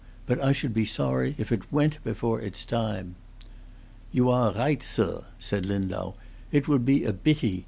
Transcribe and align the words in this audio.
But 0.25 0.41
I 0.43 0.51
should 0.51 0.73
be 0.73 0.83
sorry 0.83 1.35
if 1.37 1.51
it 1.51 1.71
went 1.71 2.03
before 2.03 2.41
its 2.41 2.65
time." 2.65 3.13
"You 4.11 4.31
are 4.31 4.51
righdt, 4.51 4.81
sir," 4.81 5.25
said 5.37 5.63
Lindau. 5.67 6.13
"It 6.51 6.67
would 6.67 6.85
be 6.85 7.03
a 7.05 7.13
bity. 7.13 7.59